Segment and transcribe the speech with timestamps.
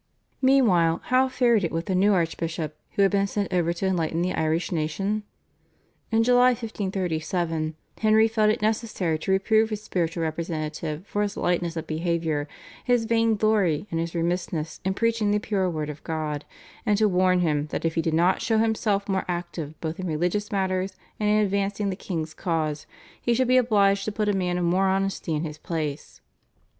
[0.41, 4.23] Meanwhile how fared it with the new archbishop who had been sent over to enlighten
[4.23, 5.21] the Irish nation?
[6.11, 11.77] In July 1537 Henry felt it necessary to reprove his spiritual representative for his lightness
[11.77, 12.47] of behaviour,
[12.83, 16.45] his vain glory, and his remissness in preaching the pure word of God,
[16.83, 20.07] and to warn him that if he did not show himself more active both in
[20.07, 22.87] religious matters and in advancing the king's cause
[23.21, 26.21] he should be obliged to put a man of more honesty in his place.